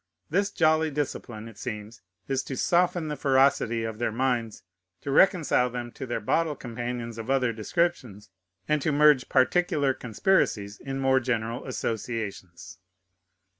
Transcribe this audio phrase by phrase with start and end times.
[0.31, 4.63] This jolly discipline, it seems, is to soften the ferocity of their minds,
[5.01, 8.31] to reconcile them to their bottle companions of other descriptions,
[8.67, 12.79] and to merge particular conspiracies in more general associations.